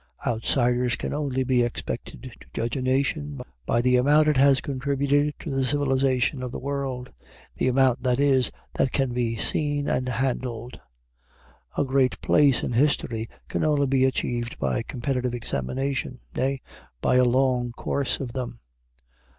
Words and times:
Outsiders 0.25 0.95
can 0.95 1.13
only 1.13 1.43
be 1.43 1.61
expected 1.61 2.23
to 2.23 2.31
judge 2.55 2.75
a 2.75 2.81
nation 2.81 3.39
by 3.67 3.83
the 3.83 3.97
amount 3.97 4.29
it 4.29 4.37
has 4.37 4.59
contributed 4.59 5.35
to 5.41 5.51
the 5.51 5.63
civilization 5.63 6.41
of 6.41 6.51
the 6.51 6.57
world; 6.57 7.11
the 7.57 7.67
amount, 7.67 8.01
that 8.01 8.19
is, 8.19 8.51
that 8.73 8.91
can 8.91 9.13
be 9.13 9.35
seen 9.37 9.87
and 9.87 10.09
handled. 10.09 10.81
A 11.77 11.83
great 11.83 12.19
place 12.19 12.63
in 12.63 12.71
history 12.73 13.29
can 13.47 13.63
only 13.63 13.85
be 13.85 14.03
achieved 14.03 14.57
by 14.57 14.81
competitive 14.81 15.35
examinations, 15.35 16.19
nay, 16.35 16.61
by 16.99 17.17
a 17.17 17.23
long 17.23 17.71
course 17.71 18.19
of 18.19 18.33
them. 18.33 18.59